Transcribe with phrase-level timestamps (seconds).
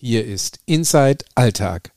[0.00, 1.90] Hier ist Inside Alltag,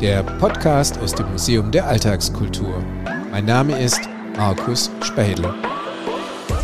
[0.00, 2.82] der Podcast aus dem Museum der Alltagskultur.
[3.30, 4.00] Mein Name ist
[4.34, 5.54] Markus Spähle.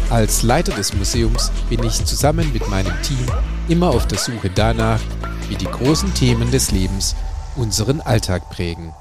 [0.09, 3.27] Als Leiter des Museums bin ich zusammen mit meinem Team
[3.69, 5.03] immer auf der Suche danach,
[5.51, 7.15] wie die großen Themen des Lebens
[7.57, 8.95] unseren Alltag prägen.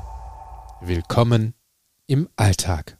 [0.82, 1.54] Willkommen
[2.08, 2.98] im Alltag.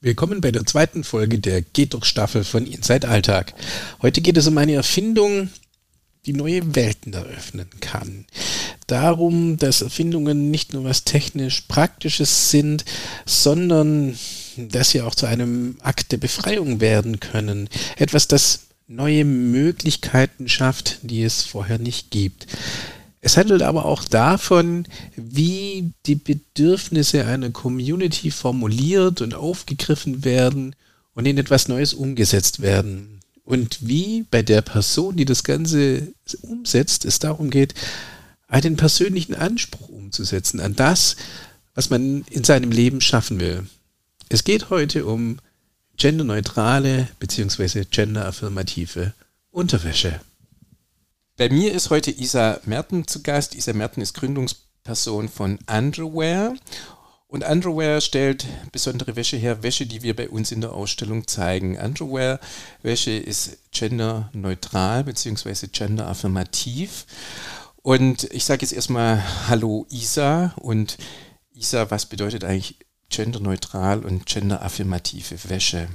[0.00, 3.54] Willkommen bei der zweiten Folge der Geht doch Staffel von Inside Alltag.
[4.02, 5.50] Heute geht es um eine Erfindung,
[6.26, 8.24] die neue Welten eröffnen kann.
[8.86, 12.84] Darum, dass Erfindungen nicht nur was technisch Praktisches sind,
[13.26, 14.18] sondern
[14.56, 17.68] dass sie auch zu einem Akt der Befreiung werden können.
[17.96, 22.46] Etwas, das neue Möglichkeiten schafft, die es vorher nicht gibt.
[23.20, 30.76] Es handelt aber auch davon, wie die Bedürfnisse einer Community formuliert und aufgegriffen werden
[31.14, 33.13] und in etwas Neues umgesetzt werden
[33.44, 36.08] und wie bei der Person, die das Ganze
[36.42, 37.74] umsetzt, es darum geht,
[38.48, 41.16] einen persönlichen Anspruch umzusetzen an das,
[41.74, 43.66] was man in seinem Leben schaffen will.
[44.28, 45.38] Es geht heute um
[45.96, 47.84] genderneutrale bzw.
[47.90, 49.12] genderaffirmative
[49.50, 50.20] Unterwäsche.
[51.36, 53.54] Bei mir ist heute Isa Merten zu Gast.
[53.54, 56.54] Isa Merten ist Gründungsperson von Underwear
[57.34, 61.76] und Underwear stellt besondere Wäsche her, Wäsche, die wir bei uns in der Ausstellung zeigen.
[61.76, 65.66] Underwear-Wäsche ist genderneutral bzw.
[65.66, 67.06] genderaffirmativ.
[67.82, 70.96] Und ich sage jetzt erstmal Hallo Isa und
[71.52, 72.78] Isa, was bedeutet eigentlich
[73.10, 75.88] genderneutral und genderaffirmative Wäsche?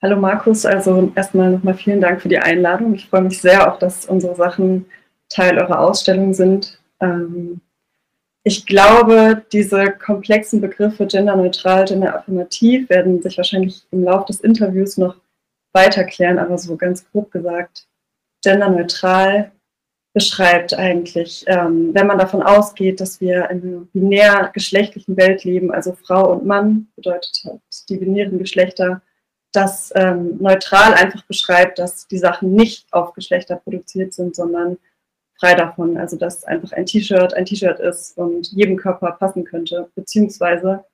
[0.00, 2.94] Hallo Markus, also erstmal nochmal vielen Dank für die Einladung.
[2.94, 4.86] Ich freue mich sehr auch, dass unsere Sachen
[5.28, 6.78] Teil eurer Ausstellung sind.
[7.00, 7.60] Ähm,
[8.48, 15.16] ich glaube, diese komplexen Begriffe genderneutral, genderaffirmativ werden sich wahrscheinlich im Laufe des Interviews noch
[15.74, 17.86] weiter klären, aber so ganz grob gesagt,
[18.42, 19.52] genderneutral
[20.14, 25.70] beschreibt eigentlich, ähm, wenn man davon ausgeht, dass wir in einer binär geschlechtlichen Welt leben,
[25.70, 27.60] also Frau und Mann bedeutet halt
[27.90, 29.02] die binären Geschlechter,
[29.52, 34.78] das ähm, neutral einfach beschreibt, dass die Sachen nicht auf Geschlechter produziert sind, sondern
[35.38, 35.96] frei davon.
[35.96, 40.84] Also dass einfach ein T-Shirt ein T-Shirt ist und jedem Körper passen könnte, beziehungsweise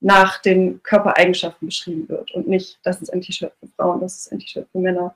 [0.00, 4.32] nach den Körpereigenschaften beschrieben wird und nicht, das ist ein T-Shirt für Frauen, das ist
[4.32, 5.14] ein T-Shirt für Männer.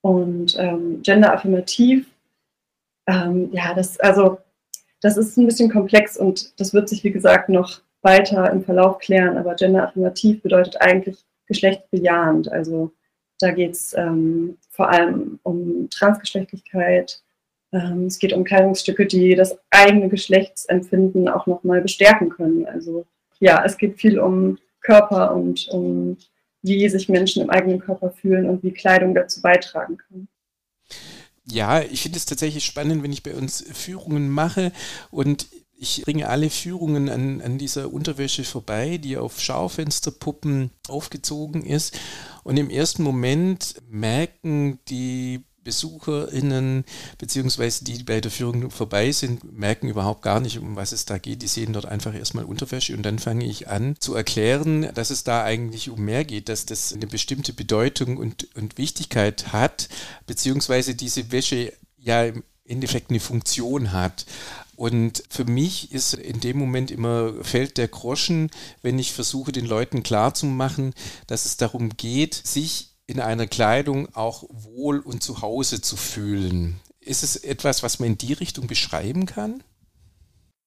[0.00, 2.06] Und ähm, genderaffirmativ,
[3.06, 4.38] ähm, ja, das, also,
[5.00, 8.98] das ist ein bisschen komplex und das wird sich, wie gesagt, noch weiter im Verlauf
[8.98, 12.50] klären, aber genderaffirmativ bedeutet eigentlich geschlechtsbejahend.
[12.50, 12.92] Also
[13.40, 17.22] da geht es ähm, vor allem um Transgeschlechtlichkeit,
[17.70, 22.66] es geht um Kleidungsstücke, die das eigene Geschlechtsempfinden auch nochmal bestärken können.
[22.66, 23.06] Also
[23.40, 26.16] ja, es geht viel um Körper und um
[26.62, 30.28] wie sich Menschen im eigenen Körper fühlen und wie Kleidung dazu beitragen kann.
[31.44, 34.72] Ja, ich finde es tatsächlich spannend, wenn ich bei uns Führungen mache
[35.10, 35.46] und
[35.80, 41.98] ich bringe alle Führungen an, an dieser Unterwäsche vorbei, die auf Schaufensterpuppen aufgezogen ist.
[42.42, 46.86] Und im ersten Moment merken die BesucherInnen,
[47.18, 51.04] beziehungsweise die, die bei der Führung vorbei sind, merken überhaupt gar nicht, um was es
[51.04, 51.42] da geht.
[51.42, 55.24] Die sehen dort einfach erstmal Unterwäsche und dann fange ich an zu erklären, dass es
[55.24, 59.90] da eigentlich um mehr geht, dass das eine bestimmte Bedeutung und, und Wichtigkeit hat,
[60.26, 64.24] beziehungsweise diese Wäsche ja im Endeffekt eine Funktion hat.
[64.74, 69.66] Und für mich ist in dem Moment immer fällt der Groschen, wenn ich versuche, den
[69.66, 70.94] Leuten klarzumachen,
[71.26, 76.78] dass es darum geht, sich in einer Kleidung auch wohl und zu Hause zu fühlen.
[77.00, 79.62] Ist es etwas, was man in die Richtung beschreiben kann?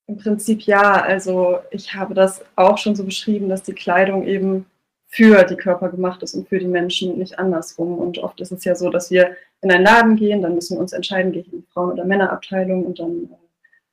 [0.07, 1.03] Im Prinzip ja.
[1.03, 4.65] Also ich habe das auch schon so beschrieben, dass die Kleidung eben
[5.07, 7.99] für die Körper gemacht ist und für die Menschen, nicht andersrum.
[7.99, 10.81] Und oft ist es ja so, dass wir in einen Laden gehen, dann müssen wir
[10.81, 13.35] uns entscheiden, gehe ich in die Frauen- oder Männerabteilung und dann äh,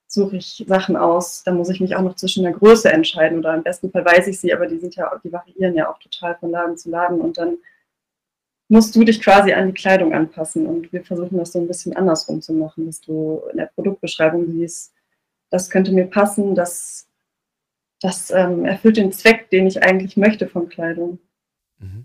[0.06, 1.42] suche ich Sachen aus.
[1.44, 4.26] Dann muss ich mich auch noch zwischen der Größe entscheiden oder im besten Fall weiß
[4.28, 7.20] ich sie, aber die sind ja, die variieren ja auch total von Laden zu Laden
[7.20, 7.59] und dann
[8.68, 10.66] musst du dich quasi an die Kleidung anpassen.
[10.66, 14.47] Und wir versuchen das so ein bisschen andersrum zu machen, dass du in der Produktbeschreibung
[14.53, 14.92] siehst,
[15.50, 17.06] das könnte mir passen, das,
[18.00, 21.18] das ähm, erfüllt den Zweck, den ich eigentlich möchte von Kleidung.
[21.78, 22.04] Mhm.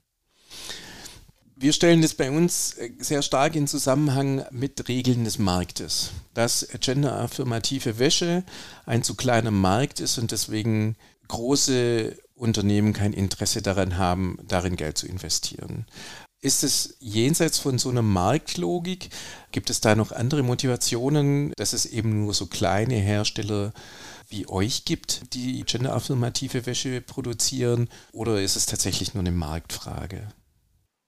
[1.56, 6.68] Wir stellen das bei uns äh, sehr stark in Zusammenhang mit Regeln des Marktes, dass
[6.80, 8.44] genderaffirmative Wäsche
[8.86, 10.95] ein zu kleiner Markt ist und deswegen
[11.27, 15.86] große Unternehmen kein Interesse daran haben, darin Geld zu investieren.
[16.44, 19.07] Ist es jenseits von so einer Marktlogik?
[19.54, 23.72] Gibt es da noch andere Motivationen, dass es eben nur so kleine Hersteller
[24.28, 27.88] wie euch gibt, die genderaffirmative Wäsche produzieren?
[28.12, 30.28] Oder ist es tatsächlich nur eine Marktfrage?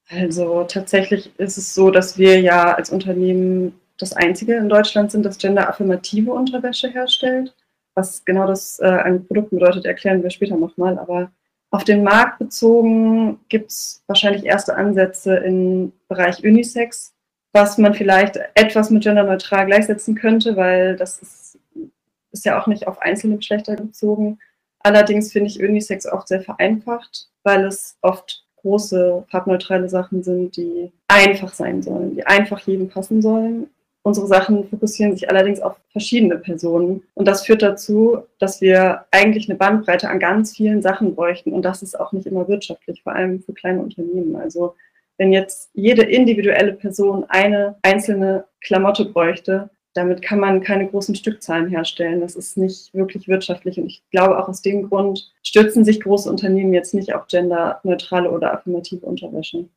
[0.07, 5.23] Also tatsächlich ist es so, dass wir ja als Unternehmen das einzige in Deutschland sind,
[5.23, 7.53] das genderaffirmative Unterwäsche herstellt.
[7.93, 10.97] Was genau das äh, an Produkten bedeutet, erklären wir später nochmal.
[10.97, 11.29] Aber
[11.75, 17.13] auf den Markt bezogen gibt es wahrscheinlich erste Ansätze im Bereich Unisex,
[17.51, 21.59] was man vielleicht etwas mit genderneutral gleichsetzen könnte, weil das ist,
[22.31, 24.39] ist ja auch nicht auf einzelne Geschlechter bezogen.
[24.79, 30.93] Allerdings finde ich Unisex oft sehr vereinfacht, weil es oft große farbneutrale Sachen sind, die
[31.09, 33.69] einfach sein sollen, die einfach jedem passen sollen.
[34.05, 37.01] Unsere Sachen fokussieren sich allerdings auf verschiedene Personen.
[37.15, 41.51] Und das führt dazu, dass wir eigentlich eine Bandbreite an ganz vielen Sachen bräuchten.
[41.51, 44.35] Und das ist auch nicht immer wirtschaftlich, vor allem für kleine Unternehmen.
[44.35, 44.75] Also
[45.17, 51.67] wenn jetzt jede individuelle Person eine einzelne Klamotte bräuchte, damit kann man keine großen Stückzahlen
[51.67, 52.21] herstellen.
[52.21, 53.79] Das ist nicht wirklich wirtschaftlich.
[53.79, 58.29] Und ich glaube, auch aus dem Grund stürzen sich große Unternehmen jetzt nicht auf genderneutrale
[58.29, 59.67] oder affirmative Unterwäsche.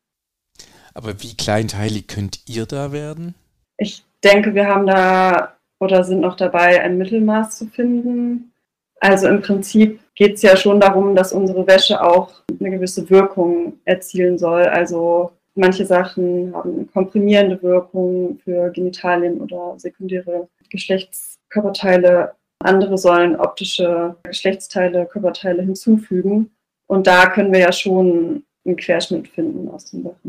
[0.92, 3.34] Aber wie kleinteilig könnt ihr da werden?
[3.78, 8.53] Ich denke, wir haben da oder sind noch dabei, ein Mittelmaß zu finden.
[9.00, 13.79] Also im Prinzip geht es ja schon darum, dass unsere Wäsche auch eine gewisse Wirkung
[13.85, 14.65] erzielen soll.
[14.65, 22.35] Also manche Sachen haben eine komprimierende Wirkung für Genitalien oder sekundäre Geschlechtskörperteile.
[22.61, 26.50] Andere sollen optische Geschlechtsteile, Körperteile hinzufügen.
[26.88, 30.27] Und da können wir ja schon einen Querschnitt finden aus den Sachen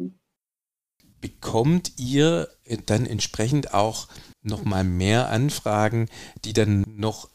[1.21, 2.49] bekommt ihr
[2.85, 4.07] dann entsprechend auch
[4.41, 6.07] nochmal mehr Anfragen,
[6.45, 7.29] die dann noch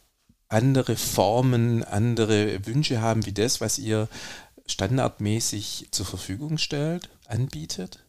[0.48, 4.08] andere Formen, andere Wünsche haben wie das, was ihr
[4.66, 8.04] standardmäßig zur Verfügung stellt, anbietet?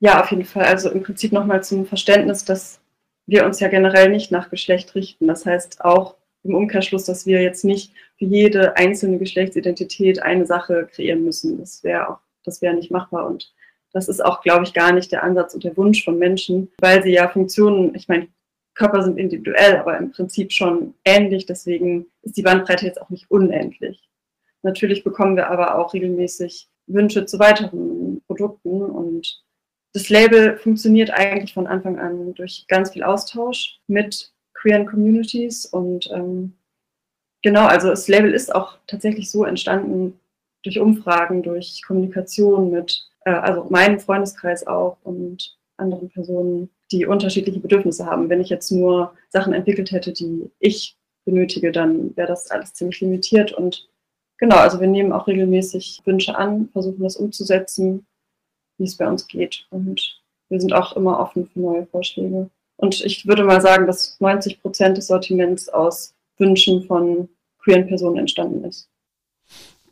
[0.00, 0.64] Ja, auf jeden Fall.
[0.64, 2.80] Also im Prinzip nochmal zum Verständnis, dass
[3.26, 5.26] wir uns ja generell nicht nach Geschlecht richten.
[5.26, 10.88] Das heißt auch im Umkehrschluss, dass wir jetzt nicht für jede einzelne Geschlechtsidentität eine Sache
[10.92, 11.58] kreieren müssen.
[11.58, 13.52] Das wäre auch, das wäre nicht machbar und
[13.92, 17.02] das ist auch, glaube ich, gar nicht der Ansatz und der Wunsch von Menschen, weil
[17.02, 18.28] sie ja Funktionen, ich meine,
[18.74, 21.46] Körper sind individuell, aber im Prinzip schon ähnlich.
[21.46, 24.08] Deswegen ist die Bandbreite jetzt auch nicht unendlich.
[24.62, 29.42] Natürlich bekommen wir aber auch regelmäßig Wünsche zu weiteren Produkten und
[29.94, 36.10] das Label funktioniert eigentlich von Anfang an durch ganz viel Austausch mit queeren Communities und
[36.12, 36.54] ähm,
[37.42, 40.18] genau, also das Label ist auch tatsächlich so entstanden
[40.62, 48.06] durch Umfragen, durch Kommunikation mit also meinem Freundeskreis auch und anderen Personen, die unterschiedliche Bedürfnisse
[48.06, 48.28] haben.
[48.28, 53.00] Wenn ich jetzt nur Sachen entwickelt hätte, die ich benötige, dann wäre das alles ziemlich
[53.00, 53.52] limitiert.
[53.52, 53.88] Und
[54.38, 58.06] genau, also wir nehmen auch regelmäßig Wünsche an, versuchen das umzusetzen,
[58.78, 59.66] wie es bei uns geht.
[59.70, 62.50] Und wir sind auch immer offen für neue Vorschläge.
[62.76, 67.28] Und ich würde mal sagen, dass 90 Prozent des Sortiments aus Wünschen von
[67.58, 68.88] queeren Personen entstanden ist.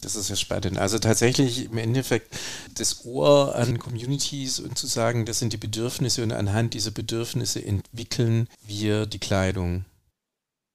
[0.03, 0.79] Das ist ja spannend.
[0.79, 2.37] Also tatsächlich im Endeffekt
[2.77, 7.65] das Ohr an Communities und zu sagen, das sind die Bedürfnisse und anhand dieser Bedürfnisse
[7.65, 9.85] entwickeln wir die Kleidung.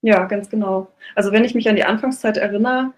[0.01, 0.87] Ja, ganz genau.
[1.15, 2.93] Also wenn ich mich an die Anfangszeit erinnere,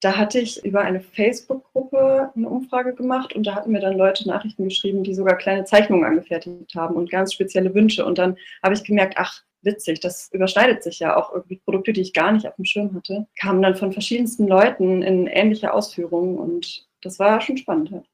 [0.00, 4.28] da hatte ich über eine Facebook-Gruppe eine Umfrage gemacht und da hatten mir dann Leute
[4.28, 8.04] Nachrichten geschrieben, die sogar kleine Zeichnungen angefertigt haben und ganz spezielle Wünsche.
[8.04, 10.00] Und dann habe ich gemerkt, ach, witzig.
[10.00, 11.56] Das überschneidet sich ja auch irgendwie.
[11.64, 15.26] Produkte, die ich gar nicht auf dem Schirm hatte, kamen dann von verschiedensten Leuten in
[15.26, 17.90] ähnliche Ausführungen und das war schon spannend.
[17.92, 18.11] Halt.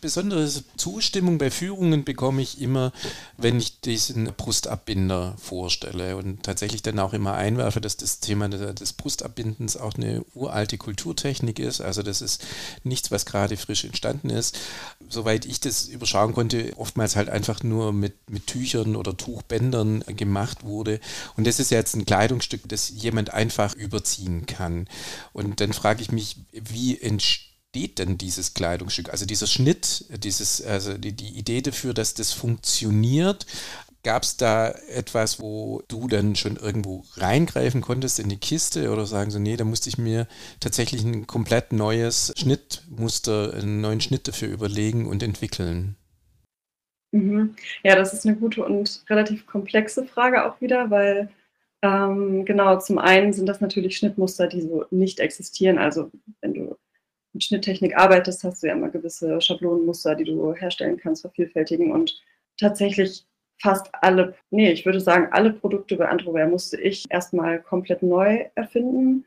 [0.00, 2.92] Besondere Zustimmung bei Führungen bekomme ich immer,
[3.36, 8.92] wenn ich diesen Brustabbinder vorstelle und tatsächlich dann auch immer einwerfe, dass das Thema des
[8.94, 11.80] Brustabbindens auch eine uralte Kulturtechnik ist.
[11.80, 12.44] Also das ist
[12.82, 14.58] nichts, was gerade frisch entstanden ist.
[15.08, 20.64] Soweit ich das überschauen konnte, oftmals halt einfach nur mit, mit Tüchern oder Tuchbändern gemacht
[20.64, 21.00] wurde.
[21.36, 24.88] Und das ist jetzt ein Kleidungsstück, das jemand einfach überziehen kann.
[25.32, 29.10] Und dann frage ich mich, wie entsteht entsteht denn dieses Kleidungsstück?
[29.10, 33.46] Also dieser Schnitt, dieses, also die, die Idee dafür, dass das funktioniert.
[34.02, 39.06] Gab es da etwas, wo du dann schon irgendwo reingreifen konntest in die Kiste oder
[39.06, 40.26] sagen so, nee, da musste ich mir
[40.58, 45.96] tatsächlich ein komplett neues Schnittmuster, einen neuen Schnitt dafür überlegen und entwickeln?
[47.12, 47.54] Mhm.
[47.84, 51.28] Ja, das ist eine gute und relativ komplexe Frage auch wieder, weil
[51.82, 55.78] ähm, genau, zum einen sind das natürlich Schnittmuster, die so nicht existieren.
[55.78, 56.10] Also
[56.40, 56.76] wenn du
[57.32, 61.92] mit Schnitttechnik arbeitest, hast du ja immer gewisse Schablonenmuster, die du herstellen kannst, vervielfältigen.
[61.92, 62.20] Und
[62.58, 63.26] tatsächlich
[63.60, 68.46] fast alle, nee, ich würde sagen, alle Produkte bei Androwear musste ich erstmal komplett neu
[68.54, 69.26] erfinden.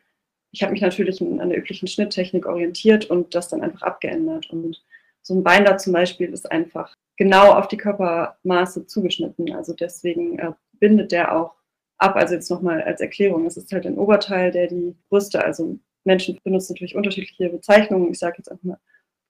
[0.51, 4.49] Ich habe mich natürlich an der üblichen Schnitttechnik orientiert und das dann einfach abgeändert.
[4.51, 4.83] Und
[5.21, 9.53] so ein Binder zum Beispiel ist einfach genau auf die Körpermaße zugeschnitten.
[9.53, 11.55] Also deswegen äh, bindet der auch
[11.97, 12.15] ab.
[12.15, 16.39] Also jetzt nochmal als Erklärung, es ist halt ein Oberteil, der die Brüste, also Menschen
[16.43, 18.11] benutzen natürlich unterschiedliche Bezeichnungen.
[18.11, 18.79] Ich sage jetzt einfach mal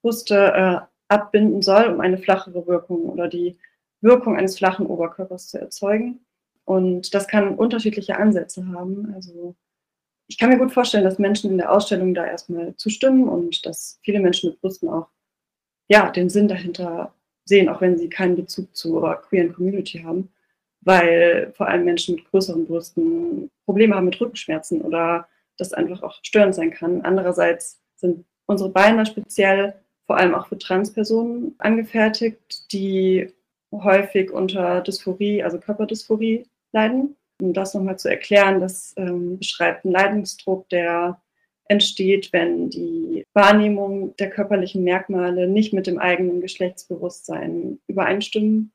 [0.01, 3.57] Brüste äh, abbinden soll, um eine flachere Wirkung oder die
[4.01, 6.25] Wirkung eines flachen Oberkörpers zu erzeugen.
[6.65, 9.13] Und das kann unterschiedliche Ansätze haben.
[9.13, 9.55] Also
[10.27, 13.99] ich kann mir gut vorstellen, dass Menschen in der Ausstellung da erstmal zustimmen und dass
[14.01, 15.07] viele Menschen mit Brüsten auch
[15.89, 17.13] ja, den Sinn dahinter
[17.45, 20.29] sehen, auch wenn sie keinen Bezug zur queeren Community haben,
[20.81, 26.19] weil vor allem Menschen mit größeren Brüsten Probleme haben mit Rückenschmerzen oder das einfach auch
[26.23, 27.01] störend sein kann.
[27.01, 33.33] Andererseits sind unsere Beine speziell vor allem auch für Transpersonen angefertigt, die
[33.71, 37.15] häufig unter Dysphorie, also Körperdysphorie leiden.
[37.41, 41.19] Um das nochmal zu erklären, das ähm, beschreibt einen Leidensdruck, der
[41.65, 48.71] entsteht, wenn die Wahrnehmung der körperlichen Merkmale nicht mit dem eigenen Geschlechtsbewusstsein übereinstimmen.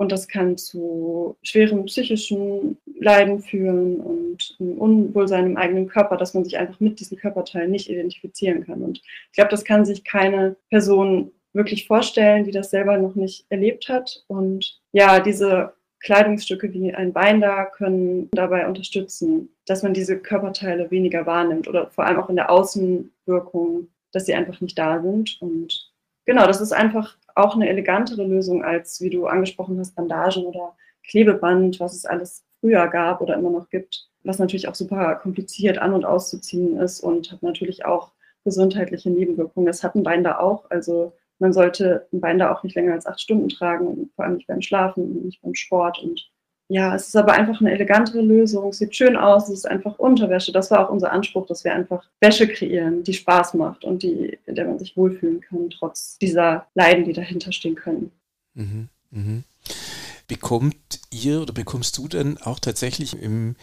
[0.00, 6.42] Und das kann zu schweren psychischen Leiden führen und Unwohlsein im eigenen Körper, dass man
[6.42, 8.80] sich einfach mit diesen Körperteilen nicht identifizieren kann.
[8.80, 13.44] Und ich glaube, das kann sich keine Person wirklich vorstellen, die das selber noch nicht
[13.50, 14.24] erlebt hat.
[14.26, 21.26] Und ja, diese Kleidungsstücke wie ein Binder können dabei unterstützen, dass man diese Körperteile weniger
[21.26, 25.36] wahrnimmt oder vor allem auch in der Außenwirkung, dass sie einfach nicht da sind.
[25.42, 25.89] Und
[26.30, 30.76] genau, das ist einfach auch eine elegantere Lösung als, wie du angesprochen hast, Bandagen oder
[31.02, 35.78] Klebeband, was es alles früher gab oder immer noch gibt, was natürlich auch super kompliziert
[35.78, 38.12] an- und auszuziehen ist und hat natürlich auch
[38.44, 39.66] gesundheitliche Nebenwirkungen.
[39.66, 40.70] Das hatten Binder auch.
[40.70, 44.36] Also man sollte ein Bein da auch nicht länger als acht Stunden tragen, vor allem
[44.36, 45.98] nicht beim Schlafen und nicht beim Sport.
[46.00, 46.29] Und
[46.70, 48.72] ja, es ist aber einfach eine elegantere Lösung.
[48.72, 50.52] sieht schön aus, es ist einfach Unterwäsche.
[50.52, 54.38] Das war auch unser Anspruch, dass wir einfach Wäsche kreieren, die Spaß macht und die,
[54.46, 58.12] in der man sich wohlfühlen kann, trotz dieser Leiden, die dahinter stehen können.
[58.54, 59.42] Mhm, mh.
[60.28, 63.56] Bekommt ihr oder bekommst du denn auch tatsächlich im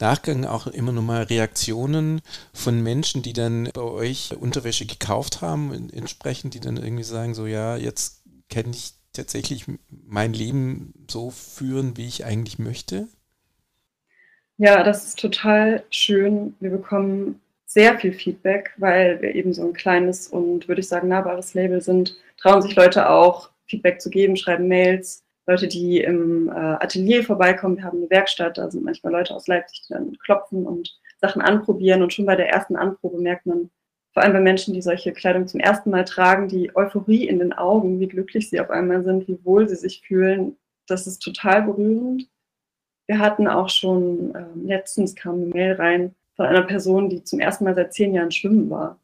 [0.00, 2.22] Nachgang auch immer nochmal Reaktionen
[2.54, 7.46] von Menschen, die dann bei euch Unterwäsche gekauft haben, entsprechend, die dann irgendwie sagen, so
[7.46, 13.08] ja, jetzt kann ich tatsächlich mein Leben so führen, wie ich eigentlich möchte?
[14.56, 16.54] Ja, das ist total schön.
[16.60, 21.08] Wir bekommen sehr viel Feedback, weil wir eben so ein kleines und würde ich sagen
[21.08, 22.16] nahbares Label sind.
[22.36, 27.76] Trauen sich Leute auch Feedback zu geben, schreiben Mails Leute, die im äh, Atelier vorbeikommen.
[27.76, 31.42] Wir haben eine Werkstatt, da sind manchmal Leute aus Leipzig, die dann klopfen und Sachen
[31.42, 32.02] anprobieren.
[32.02, 33.70] Und schon bei der ersten Anprobe merkt man,
[34.14, 37.52] vor allem bei Menschen, die solche Kleidung zum ersten Mal tragen, die Euphorie in den
[37.52, 40.56] Augen, wie glücklich sie auf einmal sind, wie wohl sie sich fühlen.
[40.86, 42.28] Das ist total berührend.
[43.06, 47.40] Wir hatten auch schon, äh, letztens kam eine Mail rein von einer Person, die zum
[47.40, 48.98] ersten Mal seit zehn Jahren schwimmen war.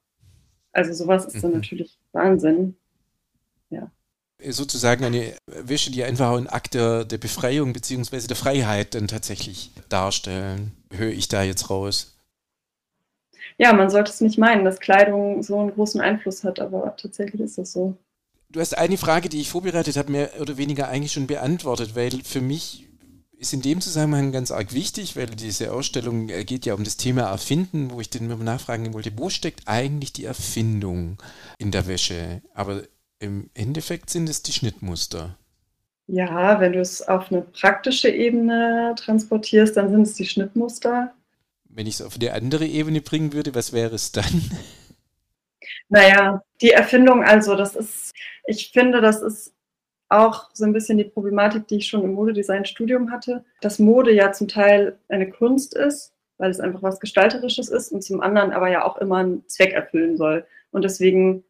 [0.73, 1.57] Also sowas ist dann mhm.
[1.59, 2.77] natürlich Wahnsinn.
[3.69, 3.91] Ja
[4.49, 8.27] sozusagen eine Wäsche, die einfach einen Akt der, der Befreiung bzw.
[8.27, 10.73] der Freiheit dann tatsächlich darstellen.
[10.91, 12.17] Höre ich da jetzt raus?
[13.59, 17.41] Ja, man sollte es nicht meinen, dass Kleidung so einen großen Einfluss hat, aber tatsächlich
[17.41, 17.97] ist das so.
[18.51, 22.11] Du hast eine Frage, die ich vorbereitet habe, mehr oder weniger eigentlich schon beantwortet, weil
[22.25, 22.89] für mich
[23.41, 27.23] ist in dem Zusammenhang ganz arg wichtig, weil diese Ausstellung geht ja um das Thema
[27.23, 31.17] Erfinden, wo ich den nachfragen wollte, wo steckt eigentlich die Erfindung
[31.59, 32.43] in der Wäsche?
[32.55, 32.83] Aber
[33.19, 35.37] im Endeffekt sind es die Schnittmuster.
[36.07, 41.15] Ja, wenn du es auf eine praktische Ebene transportierst, dann sind es die Schnittmuster.
[41.73, 44.25] Wenn ich es auf eine andere Ebene bringen würde, was wäre es dann?
[45.89, 48.15] Naja, die Erfindung, also das ist,
[48.47, 49.53] ich finde, das ist
[50.09, 54.33] auch so ein bisschen die Problematik, die ich schon im Modedesign-Studium hatte, dass Mode ja
[54.33, 58.71] zum Teil eine Kunst ist, weil es einfach was Gestalterisches ist und zum anderen aber
[58.71, 60.47] ja auch immer einen Zweck erfüllen soll.
[60.71, 61.45] Und deswegen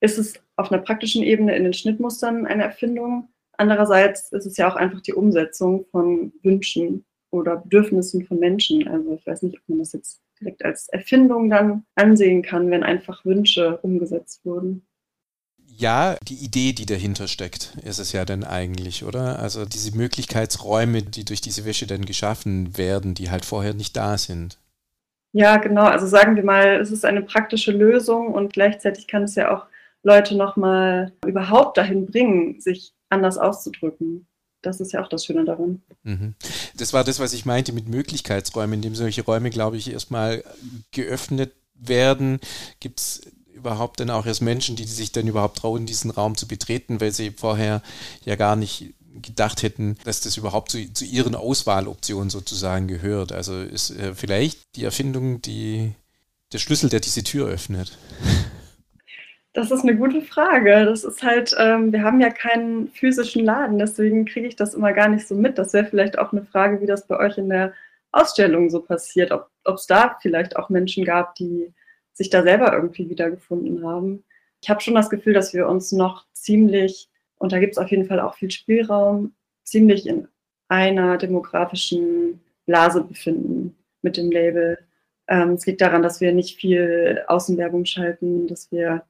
[0.00, 3.28] ist es auf einer praktischen Ebene in den Schnittmustern eine Erfindung.
[3.56, 8.86] Andererseits ist es ja auch einfach die Umsetzung von Wünschen oder Bedürfnissen von Menschen.
[8.86, 12.84] Also ich weiß nicht, ob man das jetzt direkt als Erfindung dann ansehen kann, wenn
[12.84, 14.86] einfach Wünsche umgesetzt wurden.
[15.66, 19.38] Ja, die Idee, die dahinter steckt, ist es ja dann eigentlich, oder?
[19.38, 24.18] Also diese Möglichkeitsräume, die durch diese Wäsche dann geschaffen werden, die halt vorher nicht da
[24.18, 24.58] sind.
[25.32, 25.84] Ja, genau.
[25.84, 29.66] Also sagen wir mal, es ist eine praktische Lösung und gleichzeitig kann es ja auch
[30.02, 34.26] Leute nochmal überhaupt dahin bringen, sich anders auszudrücken.
[34.62, 35.82] Das ist ja auch das Schöne daran.
[36.04, 36.34] Mhm.
[36.76, 40.44] Das war das, was ich meinte mit Möglichkeitsräumen, indem solche Räume, glaube ich, erstmal
[40.92, 42.40] geöffnet werden.
[42.80, 43.20] Gibt es
[43.52, 47.12] überhaupt dann auch erst Menschen, die sich dann überhaupt trauen, diesen Raum zu betreten, weil
[47.12, 47.82] sie vorher
[48.24, 53.32] ja gar nicht gedacht hätten, dass das überhaupt zu, zu ihren Auswahloptionen sozusagen gehört.
[53.32, 55.92] Also ist äh, vielleicht die Erfindung die,
[56.52, 57.98] der Schlüssel, der diese Tür öffnet.
[59.54, 60.86] Das ist eine gute Frage.
[60.86, 64.92] Das ist halt, ähm, wir haben ja keinen physischen Laden, deswegen kriege ich das immer
[64.92, 65.58] gar nicht so mit.
[65.58, 67.74] Das wäre vielleicht auch eine Frage, wie das bei euch in der
[68.12, 71.72] Ausstellung so passiert, ob es da vielleicht auch Menschen gab, die
[72.14, 74.24] sich da selber irgendwie wiedergefunden haben.
[74.62, 77.90] Ich habe schon das Gefühl, dass wir uns noch ziemlich, und da gibt es auf
[77.90, 80.28] jeden Fall auch viel Spielraum, ziemlich in
[80.68, 84.78] einer demografischen Blase befinden mit dem Label.
[85.28, 89.04] Ähm, es liegt daran, dass wir nicht viel Außenwerbung schalten, dass wir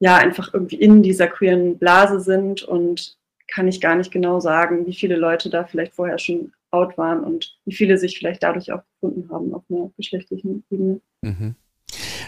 [0.00, 3.16] ja einfach irgendwie in dieser queeren Blase sind und
[3.48, 7.22] kann ich gar nicht genau sagen, wie viele Leute da vielleicht vorher schon out waren
[7.22, 11.00] und wie viele sich vielleicht dadurch auch gefunden haben auf einer geschlechtlichen Ebene.
[11.22, 11.54] Mhm.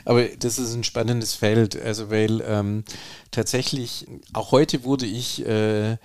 [0.05, 2.85] Aber das ist ein spannendes Feld, also weil ähm,
[3.33, 5.97] tatsächlich auch heute wurde ich äh,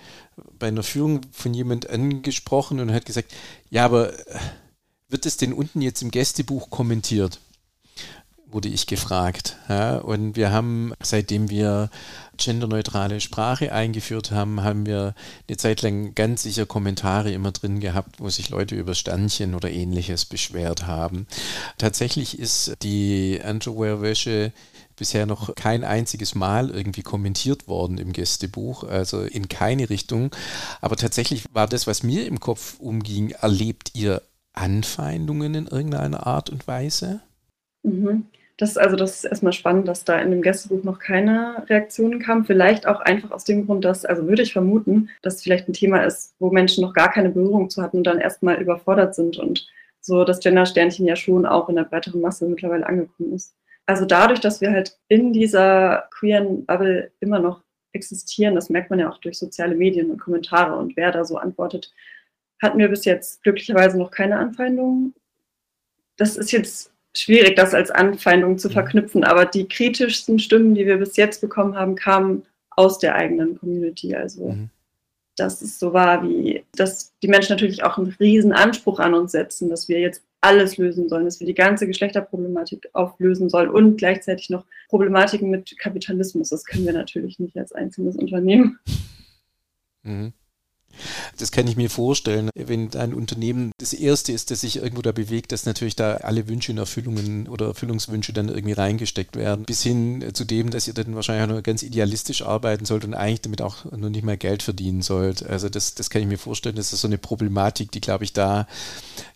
[0.57, 3.31] bei einer Führung von jemand angesprochen und hat gesagt,
[3.69, 4.39] ja, aber äh,
[5.09, 7.39] wird es denn unten jetzt im Gästebuch kommentiert?
[8.51, 9.57] Wurde ich gefragt.
[9.69, 11.89] Ja, und wir haben, seitdem wir
[12.37, 15.13] genderneutrale Sprache eingeführt haben, haben wir
[15.47, 19.69] eine Zeit lang ganz sicher Kommentare immer drin gehabt, wo sich Leute über Sternchen oder
[19.69, 21.27] ähnliches beschwert haben.
[21.77, 24.53] Tatsächlich ist die Underwear-Wäsche
[24.95, 30.29] bisher noch kein einziges Mal irgendwie kommentiert worden im Gästebuch, also in keine Richtung.
[30.79, 34.21] Aber tatsächlich war das, was mir im Kopf umging, erlebt ihr
[34.53, 37.21] Anfeindungen in irgendeiner Art und Weise?
[37.83, 38.25] Mhm.
[38.61, 42.45] Das, also das ist erstmal spannend, dass da in dem Gästebuch noch keine Reaktionen kamen.
[42.45, 46.03] Vielleicht auch einfach aus dem Grund, dass, also würde ich vermuten, dass vielleicht ein Thema
[46.03, 49.67] ist, wo Menschen noch gar keine Berührung zu hatten und dann erstmal überfordert sind und
[49.99, 53.55] so das Gender-Sternchen ja schon auch in der breiteren Masse mittlerweile angekommen ist.
[53.87, 57.63] Also dadurch, dass wir halt in dieser queeren Bubble immer noch
[57.93, 61.37] existieren, das merkt man ja auch durch soziale Medien und Kommentare und wer da so
[61.37, 61.91] antwortet,
[62.61, 65.15] hatten wir bis jetzt glücklicherweise noch keine Anfeindungen.
[66.15, 69.23] Das ist jetzt schwierig, das als Anfeindung zu verknüpfen.
[69.23, 74.15] Aber die kritischsten Stimmen, die wir bis jetzt bekommen haben, kamen aus der eigenen Community.
[74.15, 74.69] Also, mhm.
[75.35, 79.31] dass es so war, wie, dass die Menschen natürlich auch einen riesen Anspruch an uns
[79.31, 83.97] setzen, dass wir jetzt alles lösen sollen, dass wir die ganze Geschlechterproblematik auflösen sollen und
[83.97, 86.49] gleichzeitig noch Problematiken mit Kapitalismus.
[86.49, 88.79] Das können wir natürlich nicht als einzelnes Unternehmen.
[90.03, 90.33] Mhm.
[91.37, 95.11] Das kann ich mir vorstellen, wenn ein Unternehmen das erste ist, das sich irgendwo da
[95.11, 99.81] bewegt, dass natürlich da alle Wünsche und Erfüllungen oder Erfüllungswünsche dann irgendwie reingesteckt werden, bis
[99.83, 103.41] hin zu dem, dass ihr dann wahrscheinlich auch nur ganz idealistisch arbeiten sollt und eigentlich
[103.41, 105.43] damit auch nur nicht mehr Geld verdienen sollt.
[105.43, 108.33] Also das, das kann ich mir vorstellen, das ist so eine Problematik, die, glaube ich,
[108.33, 108.67] da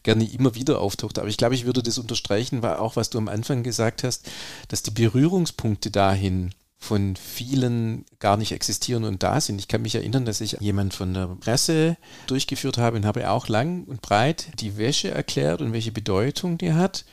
[0.04, 1.20] gerne immer wieder auftaucht.
[1.20, 4.30] Aber ich glaube, ich würde das unterstreichen, war auch, was du am Anfang gesagt hast,
[4.68, 9.60] dass die Berührungspunkte dahin, von vielen gar nicht existieren und da sind.
[9.60, 13.48] Ich kann mich erinnern, dass ich jemand von der Presse durchgeführt habe und habe auch
[13.48, 17.06] lang und breit die Wäsche erklärt und welche Bedeutung die hat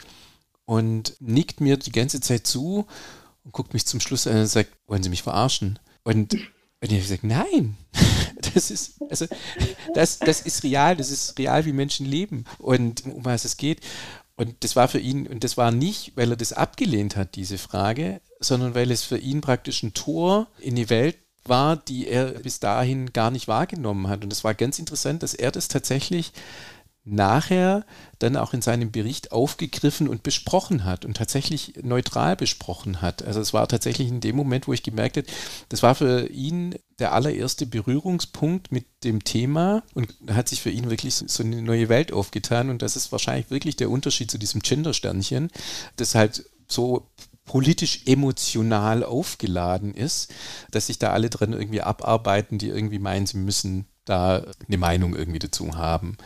[0.65, 2.87] und nickt mir die ganze Zeit zu
[3.45, 5.79] und guckt mich zum Schluss an und sagt, wollen Sie mich verarschen?
[6.05, 6.43] Und, und
[6.81, 7.77] ich habe gesagt, nein,
[8.55, 9.27] das ist, also,
[9.95, 13.81] das, das ist real, das ist real, wie Menschen leben und um was es geht.
[14.37, 17.59] Und das war für ihn, und das war nicht, weil er das abgelehnt hat, diese
[17.59, 22.27] Frage, sondern weil es für ihn praktisch ein Tor in die Welt war, die er
[22.27, 24.23] bis dahin gar nicht wahrgenommen hat.
[24.23, 26.33] Und es war ganz interessant, dass er das tatsächlich
[27.05, 27.85] nachher
[28.21, 33.25] dann auch in seinem Bericht aufgegriffen und besprochen hat und tatsächlich neutral besprochen hat.
[33.25, 35.27] Also es war tatsächlich in dem Moment, wo ich gemerkt habe,
[35.69, 40.91] das war für ihn der allererste Berührungspunkt mit dem Thema und hat sich für ihn
[40.91, 44.63] wirklich so eine neue Welt aufgetan und das ist wahrscheinlich wirklich der Unterschied zu diesem
[44.63, 45.51] Gender-Sternchen,
[45.97, 47.09] das halt so
[47.45, 50.33] politisch emotional aufgeladen ist,
[50.71, 55.15] dass sich da alle dran irgendwie abarbeiten, die irgendwie meinen, sie müssen da eine Meinung
[55.15, 56.17] irgendwie dazu haben.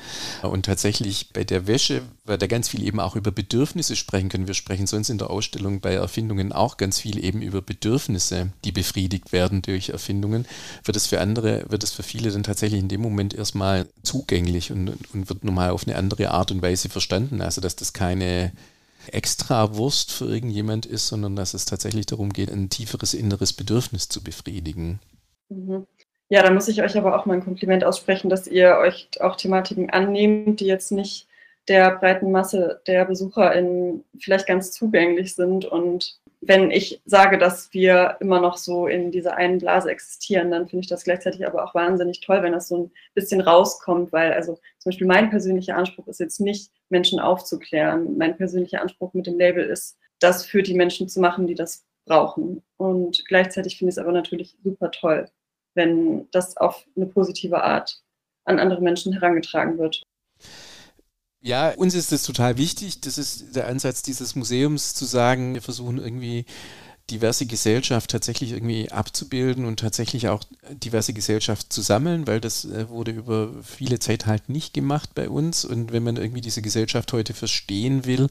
[0.42, 4.46] Und tatsächlich bei der Wäsche, weil da ganz viel eben auch über Bedürfnisse sprechen können.
[4.46, 8.72] Wir sprechen sonst in der Ausstellung bei Erfindungen auch ganz viel eben über Bedürfnisse, die
[8.72, 10.46] befriedigt werden durch Erfindungen.
[10.84, 14.72] Wird es für andere, wird es für viele dann tatsächlich in dem Moment erstmal zugänglich
[14.72, 17.42] und, und wird nochmal auf eine andere Art und Weise verstanden.
[17.42, 18.52] Also dass das keine
[19.12, 24.08] extra Wurst für irgendjemand ist, sondern dass es tatsächlich darum geht, ein tieferes inneres Bedürfnis
[24.08, 25.00] zu befriedigen.
[25.48, 25.86] Mhm.
[26.28, 29.36] Ja, da muss ich euch aber auch mal ein Kompliment aussprechen, dass ihr euch auch
[29.36, 31.28] Thematiken annehmt, die jetzt nicht
[31.68, 35.64] der breiten Masse der BesucherInnen vielleicht ganz zugänglich sind.
[35.64, 40.68] Und wenn ich sage, dass wir immer noch so in dieser einen Blase existieren, dann
[40.68, 44.32] finde ich das gleichzeitig aber auch wahnsinnig toll, wenn das so ein bisschen rauskommt, weil
[44.32, 48.16] also zum Beispiel mein persönlicher Anspruch ist jetzt nicht, Menschen aufzuklären.
[48.16, 51.84] Mein persönlicher Anspruch mit dem Label ist, das für die Menschen zu machen, die das
[52.04, 52.62] brauchen.
[52.76, 55.28] Und gleichzeitig finde ich es aber natürlich super toll,
[55.74, 58.02] wenn das auf eine positive Art
[58.44, 60.02] an andere Menschen herangetragen wird.
[61.46, 63.00] Ja, uns ist das total wichtig.
[63.02, 66.44] Das ist der Ansatz dieses Museums zu sagen, wir versuchen irgendwie
[67.10, 72.88] diverse Gesellschaft tatsächlich irgendwie abzubilden und tatsächlich auch diverse Gesellschaft zu sammeln, weil das äh,
[72.88, 75.64] wurde über viele Zeit halt nicht gemacht bei uns.
[75.64, 78.28] Und wenn man irgendwie diese Gesellschaft heute verstehen will,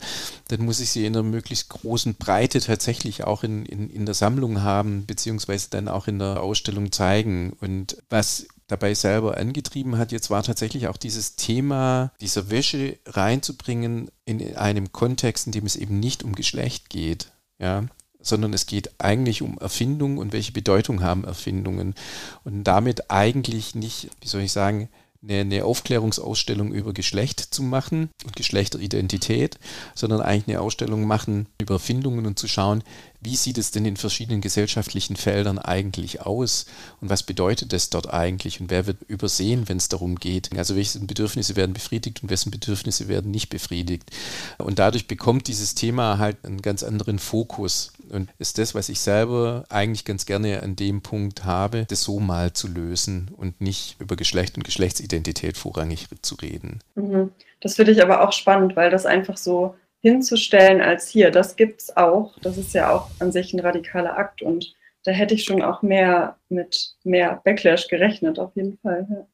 [0.50, 4.16] dann muss ich sie in einer möglichst großen Breite tatsächlich auch in, in, in der
[4.16, 7.54] Sammlung haben, beziehungsweise dann auch in der Ausstellung zeigen.
[7.62, 14.10] Und was dabei selber angetrieben hat, jetzt war tatsächlich auch dieses Thema dieser Wäsche reinzubringen
[14.26, 17.32] in einem Kontext, in dem es eben nicht um Geschlecht geht.
[17.60, 17.86] Ja,
[18.28, 21.96] sondern es geht eigentlich um Erfindungen und welche Bedeutung haben Erfindungen.
[22.44, 24.90] Und damit eigentlich nicht, wie soll ich sagen,
[25.28, 29.58] eine, Aufklärungsausstellung über Geschlecht zu machen und Geschlechteridentität,
[29.94, 32.84] sondern eigentlich eine Ausstellung machen über Erfindungen und zu schauen,
[33.22, 36.68] wie sieht es denn in verschiedenen gesellschaftlichen Feldern eigentlich aus
[37.02, 40.56] und was bedeutet das dort eigentlich und wer wird übersehen, wenn es darum geht.
[40.58, 44.12] Also welche Bedürfnisse werden befriedigt und wessen Bedürfnisse werden nicht befriedigt.
[44.60, 49.00] Und dadurch bekommt dieses Thema halt einen ganz anderen Fokus und ist das, was ich
[49.00, 53.96] selber eigentlich ganz gerne an dem Punkt habe, das so mal zu lösen und nicht
[54.00, 56.80] über Geschlecht und Geschlechtsidentität vorrangig zu reden.
[56.96, 57.32] Mhm.
[57.60, 61.82] Das finde ich aber auch spannend, weil das einfach so hinzustellen als hier, das gibt
[61.82, 62.38] es auch.
[62.40, 65.82] Das ist ja auch an sich ein radikaler Akt und da hätte ich schon auch
[65.82, 69.08] mehr mit mehr Backlash gerechnet, auf jeden Fall.
[69.10, 69.28] Ja.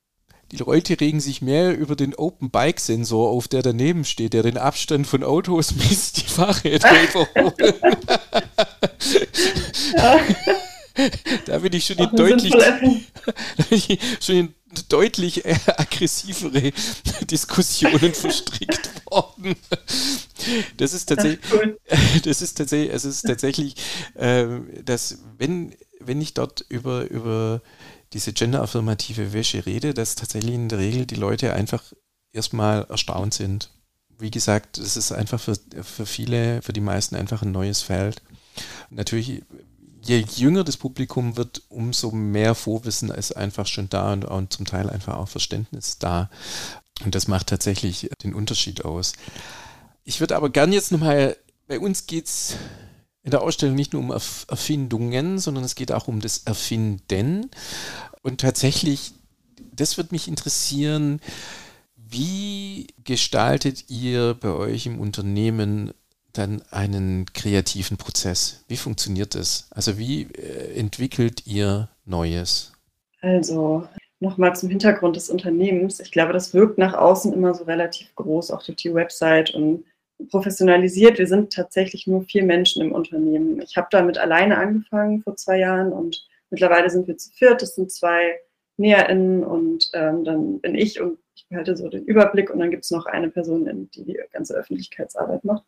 [0.51, 4.43] Die Leute regen sich mehr über den Open Bike Sensor auf, der daneben steht, der
[4.43, 7.75] den Abstand von Autos misst, die Fahrräder überholen.
[11.45, 12.53] Da bin ich schon in deutlich,
[14.19, 14.53] schon in
[14.89, 16.71] deutlich aggressivere
[17.29, 19.55] Diskussionen verstrickt worden.
[20.77, 21.39] Das ist tatsächlich,
[22.23, 23.75] das ist tatsächlich, es ist tatsächlich,
[24.15, 24.45] äh,
[24.83, 27.61] dass wenn, wenn ich dort über, über
[28.13, 31.84] diese genderaffirmative Wäsche rede, dass tatsächlich in der Regel die Leute einfach
[32.34, 33.71] erstmal erstaunt sind.
[34.17, 38.21] Wie gesagt, es ist einfach für, für viele, für die meisten einfach ein neues Feld.
[38.89, 39.43] natürlich,
[40.04, 44.65] je jünger das Publikum wird, umso mehr Vorwissen ist einfach schon da und, und zum
[44.65, 46.30] Teil einfach auch Verständnis da.
[47.04, 49.13] Und das macht tatsächlich den Unterschied aus.
[50.04, 52.56] Ich würde aber gern jetzt nochmal, bei uns geht es
[53.23, 57.49] in der Ausstellung nicht nur um Erfindungen, sondern es geht auch um das Erfinden.
[58.23, 59.13] Und tatsächlich,
[59.73, 61.19] das würde mich interessieren,
[61.95, 65.93] wie gestaltet ihr bei euch im Unternehmen
[66.34, 68.63] dann einen kreativen Prozess?
[68.67, 69.67] Wie funktioniert das?
[69.69, 72.73] Also wie äh, entwickelt ihr Neues?
[73.21, 73.88] Also
[74.19, 75.99] nochmal zum Hintergrund des Unternehmens.
[75.99, 79.84] Ich glaube, das wirkt nach außen immer so relativ groß, auch durch die Website und
[80.29, 81.17] professionalisiert.
[81.17, 83.62] Wir sind tatsächlich nur vier Menschen im Unternehmen.
[83.62, 87.62] Ich habe damit alleine angefangen vor zwei Jahren und mittlerweile sind wir zu viert.
[87.62, 88.39] Das sind zwei
[88.77, 92.84] NäherInnen und ähm, dann bin ich und ich behalte so den Überblick und dann gibt
[92.84, 95.63] es noch eine Person, die die ganze Öffentlichkeitsarbeit macht.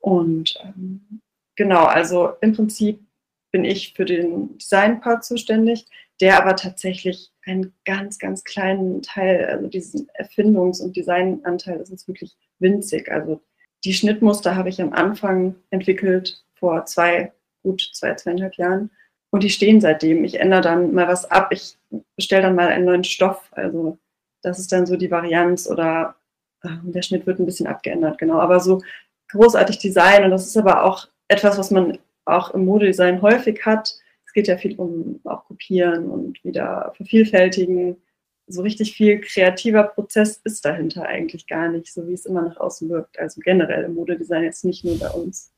[0.00, 1.20] Und ähm,
[1.56, 3.00] genau, also im Prinzip
[3.52, 5.86] bin ich für den Design-Part zuständig,
[6.20, 12.08] der aber tatsächlich einen ganz, ganz kleinen Teil, also diesen Erfindungs- und Designanteil, das ist
[12.08, 13.10] wirklich winzig.
[13.10, 13.42] Also
[13.84, 18.90] die Schnittmuster habe ich am Anfang entwickelt, vor zwei, gut zwei, zweieinhalb Jahren.
[19.30, 20.24] Und die stehen seitdem.
[20.24, 21.52] Ich ändere dann mal was ab.
[21.52, 21.78] Ich
[22.16, 23.48] bestelle dann mal einen neuen Stoff.
[23.52, 23.98] Also
[24.42, 26.16] das ist dann so die Varianz oder
[26.62, 28.38] äh, der Schnitt wird ein bisschen abgeändert, genau.
[28.38, 28.82] Aber so
[29.30, 33.94] großartig Design und das ist aber auch etwas, was man auch im Modedesign häufig hat.
[34.26, 37.96] Es geht ja viel um auch Kopieren und wieder vervielfältigen
[38.52, 42.56] so richtig viel kreativer Prozess ist dahinter eigentlich gar nicht, so wie es immer nach
[42.56, 43.18] außen wirkt.
[43.18, 45.50] Also generell im Modedesign jetzt nicht nur bei uns.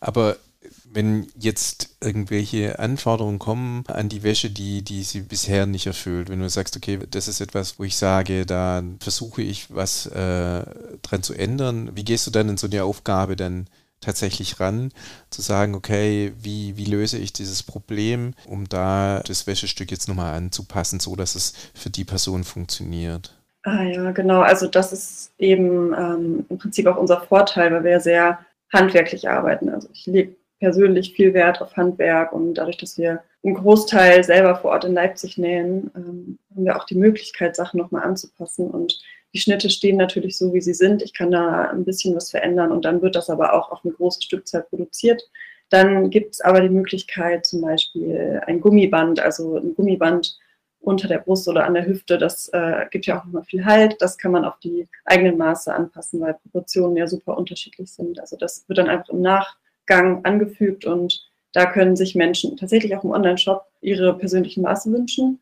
[0.00, 0.36] Aber
[0.84, 6.40] wenn jetzt irgendwelche Anforderungen kommen an die Wäsche, die, die sie bisher nicht erfüllt, wenn
[6.40, 10.64] du sagst, okay, das ist etwas, wo ich sage, da versuche ich was äh,
[11.02, 13.68] dran zu ändern, wie gehst du dann in so eine Aufgabe dann
[14.00, 14.92] tatsächlich ran,
[15.30, 20.34] zu sagen, okay, wie, wie löse ich dieses Problem, um da das Wäschestück jetzt nochmal
[20.34, 23.34] anzupassen, so dass es für die Person funktioniert.
[23.62, 24.40] Ah ja, genau.
[24.40, 28.38] Also das ist eben ähm, im Prinzip auch unser Vorteil, weil wir sehr
[28.72, 29.68] handwerklich arbeiten.
[29.68, 34.56] Also ich lege persönlich viel Wert auf Handwerk und dadurch, dass wir einen Großteil selber
[34.56, 38.98] vor Ort in Leipzig nähen, ähm, haben wir auch die Möglichkeit, Sachen nochmal anzupassen und
[39.32, 41.02] die Schnitte stehen natürlich so, wie sie sind.
[41.02, 43.94] Ich kann da ein bisschen was verändern und dann wird das aber auch auf eine
[43.94, 45.22] große Stückzahl produziert.
[45.68, 50.36] Dann gibt es aber die Möglichkeit, zum Beispiel ein Gummiband, also ein Gummiband
[50.80, 53.96] unter der Brust oder an der Hüfte, das äh, gibt ja auch nochmal viel Halt.
[54.00, 58.18] Das kann man auf die eigenen Maße anpassen, weil Proportionen ja super unterschiedlich sind.
[58.18, 63.04] Also das wird dann einfach im Nachgang angefügt und da können sich Menschen tatsächlich auch
[63.04, 65.40] im Online-Shop ihre persönlichen Maße wünschen.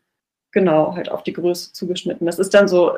[0.51, 2.25] Genau, halt auf die Größe zugeschnitten.
[2.25, 2.97] Das ist dann so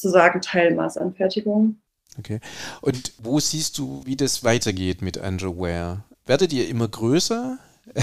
[0.00, 1.76] sozusagen Teilmaßanfertigung.
[2.18, 2.40] Okay.
[2.80, 6.04] Und wo siehst du, wie das weitergeht mit Andrew Ware?
[6.26, 7.58] Werdet ihr immer größer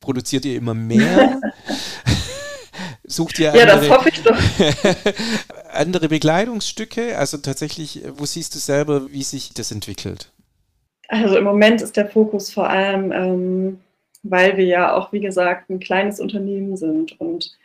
[0.00, 1.40] Produziert ihr immer mehr?
[3.04, 4.00] Sucht ihr ja, andere,
[5.72, 7.16] andere Bekleidungsstücke?
[7.16, 10.30] Also tatsächlich, wo siehst du selber, wie sich das entwickelt?
[11.08, 13.80] Also im Moment ist der Fokus vor allem, ähm,
[14.22, 17.56] weil wir ja auch, wie gesagt, ein kleines Unternehmen sind und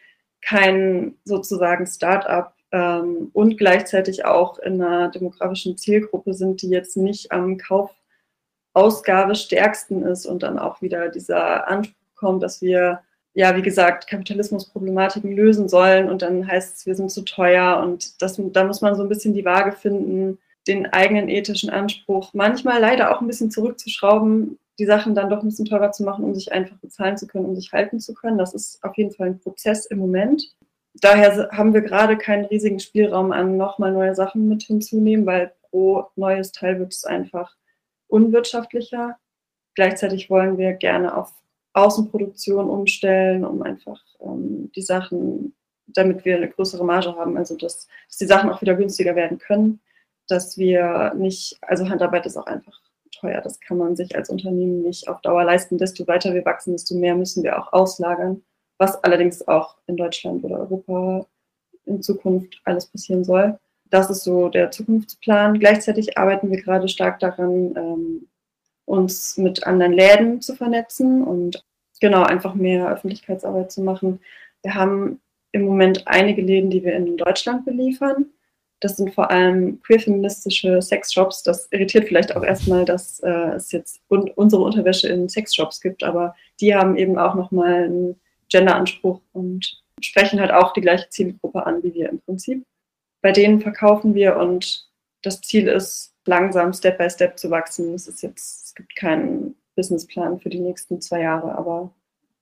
[0.41, 7.31] kein sozusagen Start-up ähm, und gleichzeitig auch in einer demografischen Zielgruppe sind, die jetzt nicht
[7.31, 13.01] am Kaufausgabe stärksten ist und dann auch wieder dieser Anspruch kommt, dass wir
[13.33, 18.21] ja, wie gesagt, Kapitalismusproblematiken lösen sollen und dann heißt es, wir sind zu teuer und
[18.21, 22.81] das, da muss man so ein bisschen die Waage finden, den eigenen ethischen Anspruch manchmal
[22.81, 26.33] leider auch ein bisschen zurückzuschrauben, die Sachen dann doch ein bisschen teurer zu machen, um
[26.33, 28.37] sich einfach bezahlen zu können, um sich halten zu können.
[28.37, 30.55] Das ist auf jeden Fall ein Prozess im Moment.
[30.95, 36.07] Daher haben wir gerade keinen riesigen Spielraum an nochmal neue Sachen mit hinzunehmen, weil pro
[36.15, 37.55] neues Teil wird es einfach
[38.07, 39.17] unwirtschaftlicher.
[39.75, 41.31] Gleichzeitig wollen wir gerne auf
[41.73, 45.55] Außenproduktion umstellen, um einfach ähm, die Sachen,
[45.87, 49.37] damit wir eine größere Marge haben, also dass, dass die Sachen auch wieder günstiger werden
[49.37, 49.79] können,
[50.27, 52.79] dass wir nicht, also Handarbeit ist auch einfach
[53.11, 55.77] teuer, das kann man sich als Unternehmen nicht auf Dauer leisten.
[55.77, 58.43] Desto weiter wir wachsen, desto mehr müssen wir auch auslagern,
[58.79, 61.27] was allerdings auch in Deutschland oder Europa
[61.85, 63.59] in Zukunft alles passieren soll.
[63.89, 65.59] Das ist so der Zukunftsplan.
[65.59, 68.27] Gleichzeitig arbeiten wir gerade stark daran, ähm,
[68.85, 71.63] uns mit anderen Läden zu vernetzen und
[71.99, 74.19] genau einfach mehr Öffentlichkeitsarbeit zu machen.
[74.63, 75.19] Wir haben
[75.51, 78.27] im Moment einige Läden, die wir in Deutschland beliefern.
[78.79, 81.43] Das sind vor allem queer-feministische Sexshops.
[81.43, 86.03] Das irritiert vielleicht auch erstmal, dass äh, es jetzt un unsere Unterwäsche in Sexshops gibt,
[86.03, 91.65] aber die haben eben auch nochmal einen Genderanspruch und sprechen halt auch die gleiche Zielgruppe
[91.65, 92.63] an wie wir im Prinzip.
[93.21, 94.87] Bei denen verkaufen wir und
[95.21, 97.93] das Ziel ist, langsam Step by Step zu wachsen.
[97.93, 101.91] Es ist jetzt, es gibt keinen Businessplan für die nächsten zwei Jahre, aber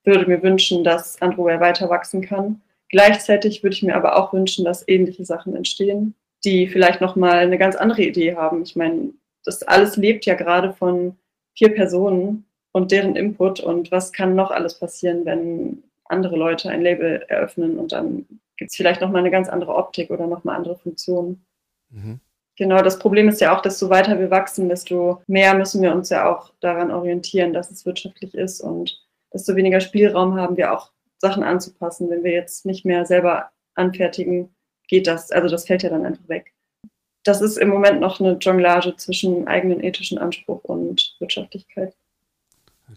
[0.03, 2.61] würde mir wünschen, dass Android weiter wachsen kann.
[2.89, 6.15] Gleichzeitig würde ich mir aber auch wünschen, dass ähnliche Sachen entstehen,
[6.45, 8.61] die vielleicht nochmal eine ganz andere Idee haben.
[8.63, 11.17] Ich meine, das alles lebt ja gerade von
[11.57, 16.81] vier Personen und deren Input und was kann noch alles passieren, wenn andere Leute ein
[16.81, 18.25] Label eröffnen und dann
[18.57, 21.45] gibt es vielleicht nochmal eine ganz andere Optik oder nochmal andere Funktionen.
[21.89, 22.19] Mhm.
[22.57, 26.09] Genau, das Problem ist ja auch, desto weiter wir wachsen, desto mehr müssen wir uns
[26.09, 28.99] ja auch daran orientieren, dass es wirtschaftlich ist und
[29.31, 32.09] desto weniger Spielraum haben wir auch, Sachen anzupassen.
[32.09, 34.55] Wenn wir jetzt nicht mehr selber anfertigen,
[34.87, 36.53] geht das, also das fällt ja dann einfach weg.
[37.23, 41.95] Das ist im Moment noch eine Jonglage zwischen eigenen ethischen Anspruch und Wirtschaftlichkeit.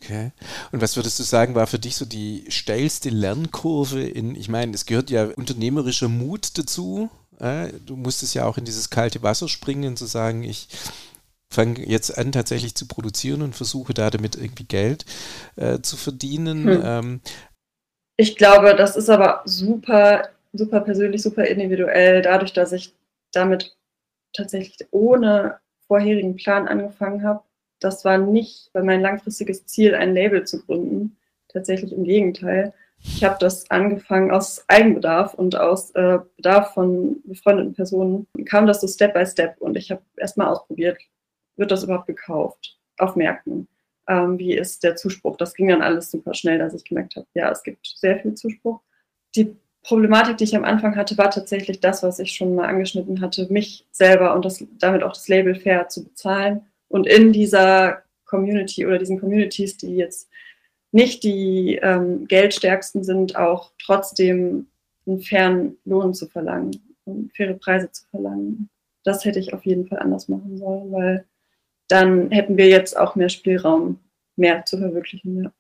[0.02, 0.32] Okay.
[0.72, 4.72] Und was würdest du sagen, war für dich so die steilste Lernkurve in, ich meine,
[4.74, 9.48] es gehört ja unternehmerischer Mut dazu, äh, du musstest ja auch in dieses kalte Wasser
[9.48, 10.68] springen, zu sagen, ich
[11.52, 15.04] fange jetzt an, tatsächlich zu produzieren und versuche da damit irgendwie Geld
[15.56, 16.64] äh, zu verdienen.
[16.64, 16.82] Hm.
[16.84, 17.20] Ähm,
[18.16, 22.94] ich glaube, das ist aber super, super persönlich, super individuell, dadurch, dass ich
[23.32, 23.76] damit
[24.32, 27.42] tatsächlich ohne vorherigen Plan angefangen habe.
[27.81, 31.16] Das war nicht mein langfristiges Ziel, ein Label zu gründen.
[31.49, 32.73] Tatsächlich im Gegenteil.
[33.03, 38.27] Ich habe das angefangen aus Eigenbedarf und aus äh, Bedarf von befreundeten Personen.
[38.45, 40.99] Kam das so Step by Step und ich habe erstmal ausprobiert,
[41.57, 43.69] wird das überhaupt gekauft auf Märkten?
[44.07, 45.37] Ähm, wie ist der Zuspruch?
[45.37, 48.35] Das ging dann alles super schnell, dass ich gemerkt habe, ja, es gibt sehr viel
[48.35, 48.81] Zuspruch.
[49.35, 53.21] Die Problematik, die ich am Anfang hatte, war tatsächlich das, was ich schon mal angeschnitten
[53.23, 56.66] hatte, mich selber und das, damit auch das Label fair zu bezahlen.
[56.90, 60.29] Und in dieser Community oder diesen Communities, die jetzt
[60.92, 64.66] nicht die ähm, geldstärksten sind, auch trotzdem
[65.07, 68.68] einen fairen Lohn zu verlangen und faire Preise zu verlangen.
[69.05, 71.24] Das hätte ich auf jeden Fall anders machen sollen, weil
[71.87, 74.00] dann hätten wir jetzt auch mehr Spielraum,
[74.37, 75.44] mehr zu verwirklichen.
[75.44, 75.53] Ja.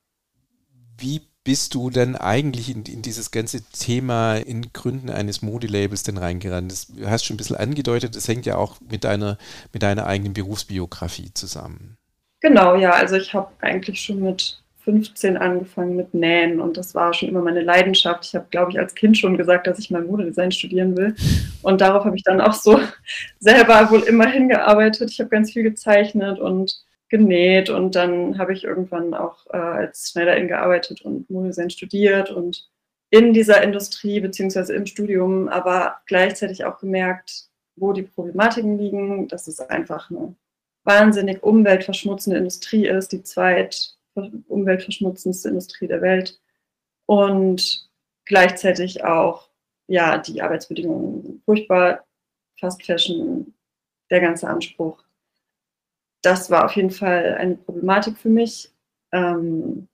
[0.98, 6.18] Wie bist du denn eigentlich in, in, dieses ganze Thema in Gründen eines Modelabels denn
[6.18, 6.70] reingerannt?
[6.70, 9.38] Das, du hast schon ein bisschen angedeutet, das hängt ja auch mit deiner,
[9.72, 11.96] mit deiner eigenen Berufsbiografie zusammen.
[12.40, 12.92] Genau, ja.
[12.92, 17.42] Also ich habe eigentlich schon mit 15 angefangen mit Nähen und das war schon immer
[17.42, 18.24] meine Leidenschaft.
[18.24, 21.14] Ich habe, glaube ich, als Kind schon gesagt, dass ich mal Modedesign studieren will
[21.62, 22.80] und darauf habe ich dann auch so
[23.38, 25.10] selber wohl immer hingearbeitet.
[25.10, 30.10] Ich habe ganz viel gezeichnet und genäht und dann habe ich irgendwann auch äh, als
[30.10, 32.70] Schneiderin gearbeitet und Modedesign studiert und
[33.10, 39.48] in dieser Industrie beziehungsweise im Studium, aber gleichzeitig auch gemerkt, wo die Problematiken liegen, dass
[39.48, 40.36] es einfach eine
[40.84, 43.96] wahnsinnig umweltverschmutzende Industrie ist, die zweit
[44.48, 46.40] umweltverschmutzendste Industrie der Welt
[47.06, 47.90] und
[48.24, 49.48] gleichzeitig auch,
[49.88, 52.06] ja, die Arbeitsbedingungen furchtbar,
[52.60, 53.54] Fast Fashion,
[54.10, 55.02] der ganze Anspruch.
[56.22, 58.72] Das war auf jeden Fall eine Problematik für mich.
[59.12, 59.88] Ähm,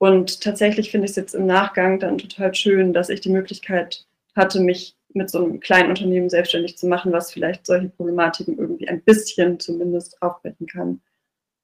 [0.00, 4.06] Und tatsächlich finde ich es jetzt im Nachgang dann total schön, dass ich die Möglichkeit
[4.36, 8.88] hatte, mich mit so einem kleinen Unternehmen selbstständig zu machen, was vielleicht solche Problematiken irgendwie
[8.88, 11.00] ein bisschen zumindest aufbrechen kann.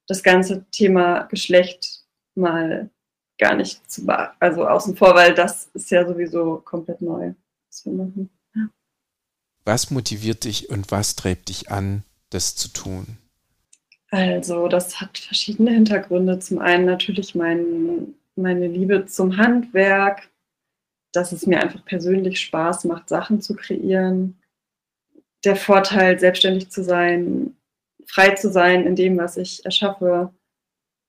[0.08, 2.90] Das ganze Thema Geschlecht mal
[3.38, 4.06] gar nicht zu,
[4.40, 7.34] also außen vor, weil das ist ja sowieso komplett neu,
[7.68, 8.30] was wir machen.
[9.64, 13.18] Was motiviert dich und was treibt dich an, das zu tun?
[14.14, 16.38] Also, das hat verschiedene Hintergründe.
[16.38, 20.30] Zum einen natürlich mein, meine Liebe zum Handwerk,
[21.10, 24.38] dass es mir einfach persönlich Spaß macht, Sachen zu kreieren.
[25.42, 27.56] Der Vorteil, selbstständig zu sein,
[28.06, 30.32] frei zu sein in dem, was ich erschaffe.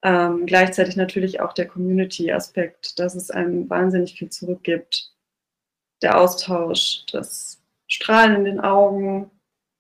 [0.04, 5.14] Ähm, gleichzeitig natürlich auch der Community-Aspekt, dass es einem wahnsinnig viel zurückgibt.
[6.02, 9.30] Der Austausch, das Strahlen in den Augen.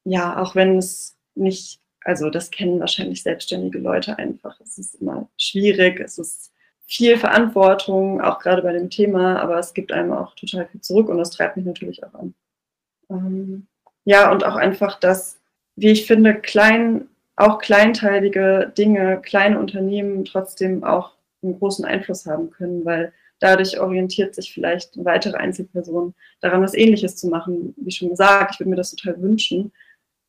[0.03, 4.61] Ja, auch wenn es nicht, also das kennen wahrscheinlich selbstständige Leute einfach.
[4.61, 6.53] Es ist immer schwierig, es ist
[6.85, 11.09] viel Verantwortung, auch gerade bei dem Thema, aber es gibt einem auch total viel zurück
[11.09, 12.35] und das treibt mich natürlich auch an.
[13.09, 13.67] Ähm,
[14.05, 15.39] ja, und auch einfach das,
[15.75, 22.51] wie ich finde, klein, auch kleinteilige Dinge, kleine Unternehmen trotzdem auch einen großen Einfluss haben
[22.51, 27.73] können, weil dadurch orientiert sich vielleicht eine weitere Einzelperson daran, was Ähnliches zu machen.
[27.77, 29.71] Wie schon gesagt, ich würde mir das total wünschen,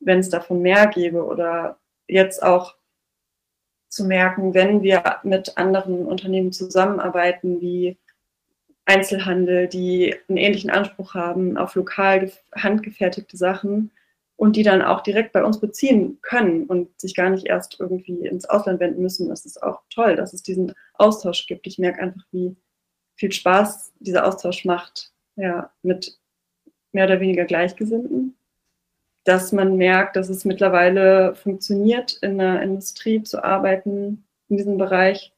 [0.07, 2.77] wenn es davon mehr gäbe oder jetzt auch
[3.89, 7.99] zu merken, wenn wir mit anderen Unternehmen zusammenarbeiten, wie
[8.85, 13.91] Einzelhandel, die einen ähnlichen Anspruch haben auf lokal handgefertigte Sachen
[14.37, 18.27] und die dann auch direkt bei uns beziehen können und sich gar nicht erst irgendwie
[18.27, 19.29] ins Ausland wenden müssen.
[19.29, 21.67] Das ist auch toll, dass es diesen Austausch gibt.
[21.67, 22.55] Ich merke einfach, wie
[23.17, 26.17] viel Spaß dieser Austausch macht, ja, mit
[26.93, 28.37] mehr oder weniger Gleichgesinnten
[29.27, 35.35] dass man merkt, dass es mittlerweile funktioniert, in der Industrie zu arbeiten, in diesem Bereich,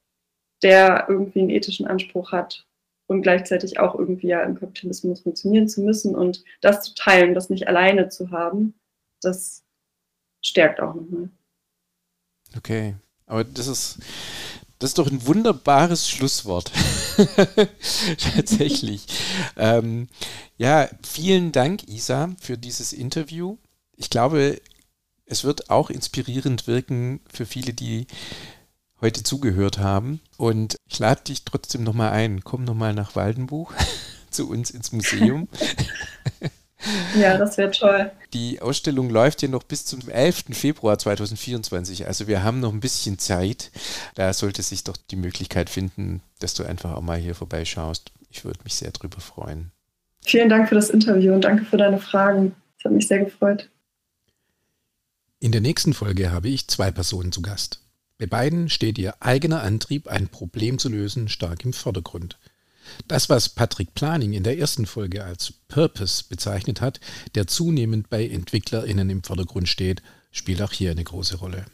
[0.62, 2.66] der irgendwie einen ethischen Anspruch hat
[3.06, 7.48] und gleichzeitig auch irgendwie ja im Kapitalismus funktionieren zu müssen und das zu teilen, das
[7.48, 8.74] nicht alleine zu haben,
[9.22, 9.64] das
[10.44, 11.30] stärkt auch nochmal.
[12.58, 14.00] Okay, aber das ist,
[14.78, 16.72] das ist doch ein wunderbares Schlusswort.
[18.36, 19.06] Tatsächlich.
[19.56, 20.08] ähm,
[20.58, 23.56] ja, vielen Dank, Isa, für dieses Interview
[23.98, 24.60] ich glaube,
[25.26, 28.06] es wird auch inspirierend wirken für viele, die
[29.00, 30.20] heute zugehört haben.
[30.36, 32.42] Und ich lade dich trotzdem nochmal ein.
[32.44, 33.72] Komm nochmal nach Waldenbuch
[34.30, 35.48] zu uns ins Museum.
[37.18, 38.12] Ja, das wäre toll.
[38.32, 40.44] Die Ausstellung läuft ja noch bis zum 11.
[40.52, 42.06] Februar 2024.
[42.06, 43.72] Also wir haben noch ein bisschen Zeit.
[44.14, 48.12] Da sollte sich doch die Möglichkeit finden, dass du einfach auch mal hier vorbeischaust.
[48.30, 49.72] Ich würde mich sehr drüber freuen.
[50.24, 52.54] Vielen Dank für das Interview und danke für deine Fragen.
[52.78, 53.68] Es hat mich sehr gefreut.
[55.40, 57.78] In der nächsten Folge habe ich zwei Personen zu Gast.
[58.18, 62.38] Bei beiden steht ihr eigener Antrieb, ein Problem zu lösen, stark im Vordergrund.
[63.06, 66.98] Das, was Patrick Planing in der ersten Folge als Purpose bezeichnet hat,
[67.36, 71.66] der zunehmend bei EntwicklerInnen im Vordergrund steht, spielt auch hier eine große Rolle.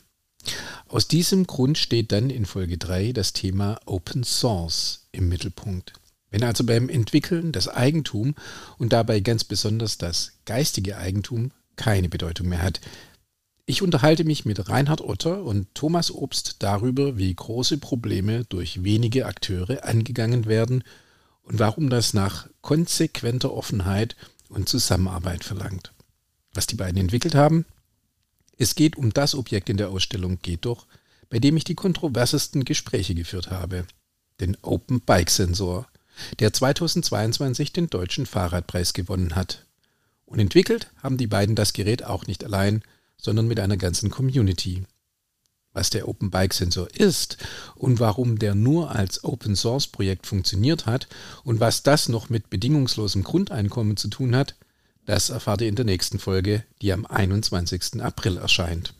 [0.88, 5.94] Aus diesem Grund steht dann in Folge 3 das Thema Open Source im Mittelpunkt.
[6.31, 8.35] Wenn also beim Entwickeln das Eigentum
[8.77, 12.81] und dabei ganz besonders das geistige Eigentum keine Bedeutung mehr hat,
[13.66, 19.27] ich unterhalte mich mit Reinhard Otter und Thomas Obst darüber, wie große Probleme durch wenige
[19.27, 20.85] Akteure angegangen werden
[21.42, 24.16] und warum das nach konsequenter Offenheit
[24.48, 25.92] und Zusammenarbeit verlangt.
[26.53, 27.64] Was die beiden entwickelt haben?
[28.57, 30.87] Es geht um das Objekt in der Ausstellung Geht doch,
[31.31, 33.87] bei dem ich die kontroversesten Gespräche geführt habe.
[34.40, 35.88] Den Open Bike Sensor,
[36.38, 39.66] der 2022 den deutschen Fahrradpreis gewonnen hat.
[40.27, 42.83] Und entwickelt haben die beiden das Gerät auch nicht allein,
[43.24, 44.84] sondern mit einer ganzen Community.
[45.72, 47.38] Was der Open Bike Sensor ist
[47.74, 51.08] und warum der nur als Open Source Projekt funktioniert hat
[51.42, 54.54] und was das noch mit bedingungslosem Grundeinkommen zu tun hat,
[55.06, 58.00] das erfahrt ihr in der nächsten Folge, die am 21.
[58.00, 58.94] April erscheint.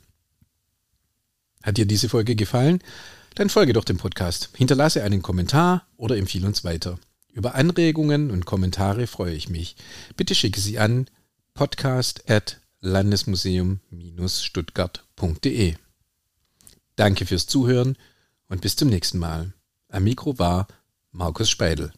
[1.63, 2.79] Hat dir diese Folge gefallen?
[3.35, 6.99] Dann folge doch dem Podcast, hinterlasse einen Kommentar oder empfehle uns weiter.
[7.33, 9.75] Über Anregungen und Kommentare freue ich mich.
[10.15, 11.07] Bitte schicke sie an
[11.53, 12.23] podcast
[12.85, 15.75] landesmuseum-stuttgart.de.
[16.95, 17.97] Danke fürs Zuhören
[18.47, 19.53] und bis zum nächsten Mal.
[19.89, 20.67] Am Mikro war
[21.11, 21.91] Markus Speidel.